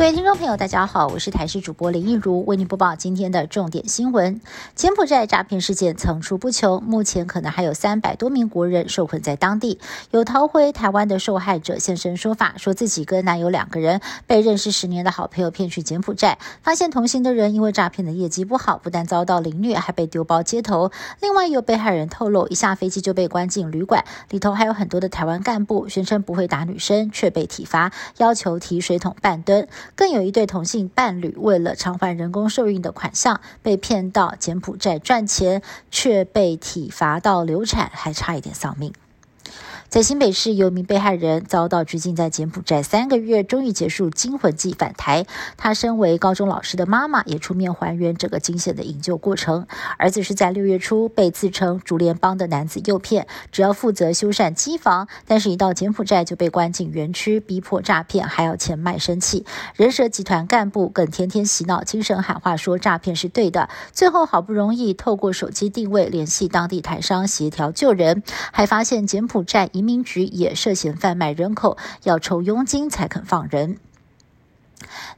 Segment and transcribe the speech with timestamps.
[0.00, 4.40] 各位听众朋友，大家好，我是台视主播林一如，为您播报今天的重点新闻。
[4.74, 9.78] 柬埔寨诈骗事件层出不穷，目前可能还有三百多名国人受困在当地。
[10.10, 20.90] 有逃回台湾的受害者现身说法，说自己跟男友两个人被认识十年的好朋友骗去柬埔寨，发现同行的人因为诈骗的业绩不好，不但遭到凌虐，还被丢包街头。
[21.20, 29.68] 另外有被害人透露，一下飞机就被关进旅馆，里头还有很多的台湾干部，宣称不会打女生，却被体罚，要求提水桶半吨。
[29.94, 38.92] 更有一对同性伴侣，为了偿还人工受孕的款项，被骗到柬埔寨赚钱，却被体罚到流产，还差一点丧命。
[39.90, 45.26] 在新北市，有一名被害人遭到拘禁在柬埔寨三个月，终于结束惊魂记返台。
[45.56, 49.66] 他身为高中老师的妈妈也出面还原这个惊险的营救过程。
[49.98, 59.44] 儿子是在六月初被自称竹联帮的男子诱骗，只要负责修缮机房，但是一到柬埔寨就被关进园区，逼迫诈骗，还要钱卖身契。
[59.74, 63.68] 人蛇集团干部更天天洗脑精神喊话，说诈骗是对的。
[63.90, 68.22] 最后好不容易透过手机定位联系当地台商协调救人，
[68.52, 73.78] 还发现柬埔寨移民局也涉嫌贩卖人口，要抽佣金才肯放人。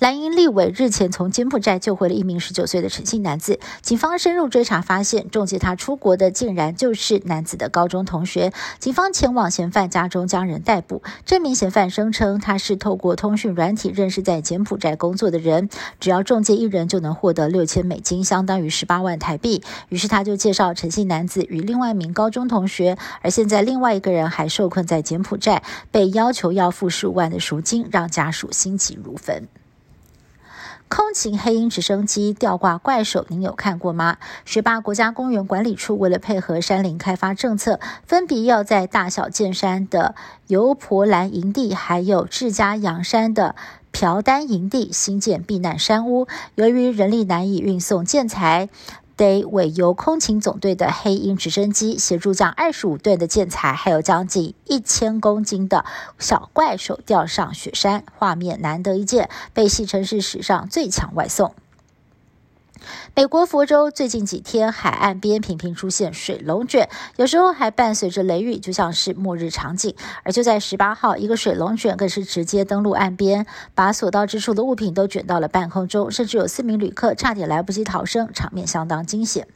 [0.00, 8.50] 蓝营立委日前从柬埔寨救回了一名十九岁的陈姓男子，警方深入追查，发现中介他出国的竟然就是男子的高中同学。
[8.78, 11.02] 警方前往嫌犯家中将人逮捕。
[11.26, 15.68] 这名嫌犯声称他是透过通讯软体认识在柬埔寨工作的人，
[16.00, 19.62] 只要中介一人就能获得六千美金，相当于十八万台币。
[19.90, 29.46] 于是他就介绍陈姓男子与另外一名高中同学，而现在另外一个人还受困在柬埔寨，被要求要付十五万的赎金，让家属心急如焚。
[30.90, 34.16] 空勤黑鹰直升机吊挂怪兽，您有看过吗？
[34.44, 40.16] 十八国家公园管理处为了配合山林开发政策，分别要在大小剑山的
[40.48, 43.54] 油婆兰营地，还有志家阳山的
[43.92, 46.26] 朴丹营地新建避难山屋。
[46.56, 48.68] 由于人力难以运送建材。
[49.20, 55.84] 得委由空勤总队的黑鹰直升机协助将二十五吨的建材，还有将近一千公斤的
[56.18, 61.54] 小怪兽吊上雪山，画面难得一见，被戏称是史上最强外送。
[63.14, 69.94] 美国佛州最近几天海岸边频频出现水龙卷，有时候还伴随着雷雨，就像是末日场景。
[70.22, 79.46] 而就在十八号，一个水龙卷更是直接登陆岸边，把所到之处的物品都卷到了半空中，甚至有四名旅客差点来不及逃生，场面相当惊险。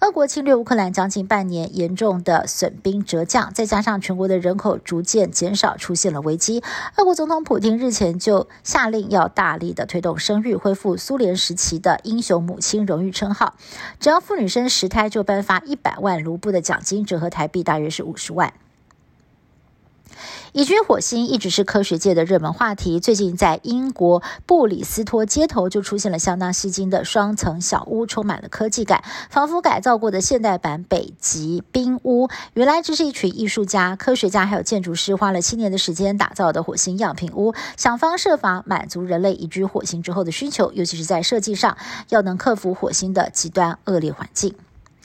[0.00, 6.62] 俄国侵略乌克兰将近半年，严重的损兵折将，再加上全国的人口逐渐减少，出现了危机。
[6.96, 13.54] 俄国总统普京日前就下令要大力的推动生育，恢复苏联时期的英雄母亲荣誉称号。
[13.98, 18.52] 只要妇女生十胎，就颁发一百万卢布的奖金，折合台币大约是五十万。
[20.52, 23.00] 移居火星一直是科学界的热门话题。
[23.00, 32.28] 最近在英国布里斯托街头就出现了相当吸睛的双层小屋，充满了科技感，仿佛改造过的现代版北极冰屋。
[32.54, 41.76] 原来这是一群艺术家、科学家还有建筑师花了七年的时间打造的火星样品屋，想方设法满足人类移居火星之后的需求，尤其是在设计上
[42.08, 44.54] 要能克服火星的极端恶劣环境。